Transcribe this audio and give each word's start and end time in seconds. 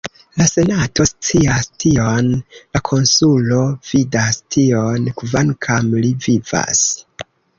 La 0.39 0.45
senato 0.51 1.05
scias 1.09 1.67
tion, 1.83 2.31
la 2.77 2.81
konsulo 2.89 3.59
vidas 3.91 4.41
tion, 4.57 5.05
kvankam 5.23 5.95
li 6.07 6.13
vivas! 6.27 6.83